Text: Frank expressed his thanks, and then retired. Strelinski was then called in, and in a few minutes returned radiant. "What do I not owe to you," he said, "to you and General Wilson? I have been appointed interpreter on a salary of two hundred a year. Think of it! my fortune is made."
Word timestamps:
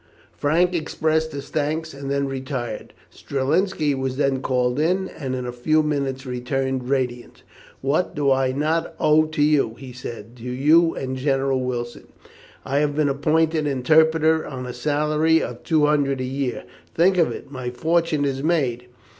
Frank 0.35 0.73
expressed 0.73 1.31
his 1.31 1.49
thanks, 1.49 1.93
and 1.93 2.09
then 2.09 2.27
retired. 2.27 2.95
Strelinski 3.13 3.93
was 3.95 4.17
then 4.17 4.41
called 4.41 4.79
in, 4.79 5.07
and 5.09 5.35
in 5.35 5.45
a 5.45 5.51
few 5.51 5.83
minutes 5.83 6.25
returned 6.25 6.89
radiant. 6.89 7.43
"What 7.81 8.15
do 8.15 8.31
I 8.31 8.51
not 8.51 8.95
owe 8.99 9.25
to 9.25 9.43
you," 9.43 9.75
he 9.77 9.93
said, 9.93 10.37
"to 10.37 10.43
you 10.49 10.95
and 10.95 11.17
General 11.17 11.61
Wilson? 11.63 12.07
I 12.65 12.79
have 12.79 12.95
been 12.95 13.09
appointed 13.09 13.67
interpreter 13.67 14.43
on 14.43 14.65
a 14.65 14.73
salary 14.73 15.39
of 15.39 15.61
two 15.61 15.85
hundred 15.85 16.19
a 16.19 16.23
year. 16.25 16.63
Think 16.95 17.19
of 17.19 17.31
it! 17.31 17.51
my 17.51 17.69
fortune 17.69 18.25
is 18.25 18.41
made." 18.41 18.87